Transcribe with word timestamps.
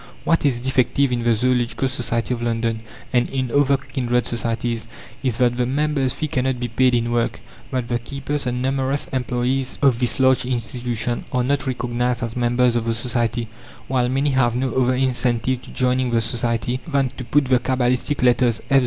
What 0.23 0.47
is 0.47 0.59
defective 0.59 1.11
in 1.11 1.21
the 1.21 1.35
Zoological 1.35 1.87
Society 1.87 2.33
of 2.33 2.41
London, 2.41 2.79
and 3.13 3.29
in 3.29 3.51
other 3.51 3.77
kindred 3.77 4.25
societies, 4.25 4.87
is 5.21 5.37
that 5.37 5.57
the 5.57 5.67
member's 5.67 6.11
fee 6.11 6.27
cannot 6.27 6.59
be 6.59 6.69
paid 6.69 6.95
in 6.95 7.11
work; 7.11 7.39
that 7.69 7.87
the 7.87 7.99
keepers 7.99 8.47
and 8.47 8.63
numerous 8.63 9.05
employes 9.13 9.77
of 9.79 9.99
this 9.99 10.19
large 10.19 10.43
institution 10.43 11.25
are 11.31 11.43
not 11.43 11.67
recognized 11.67 12.23
as 12.23 12.35
members 12.35 12.75
of 12.75 12.85
the 12.85 12.95
Society, 12.95 13.47
while 13.87 14.09
many 14.09 14.31
have 14.31 14.55
no 14.55 14.73
other 14.73 14.95
incentive 14.95 15.61
to 15.61 15.69
joining 15.69 16.09
the 16.09 16.19
society 16.19 16.79
than 16.87 17.09
to 17.09 17.23
put 17.23 17.45
the 17.45 17.59
cabalistic 17.59 18.23
letters 18.23 18.59
F.Z. 18.71 18.79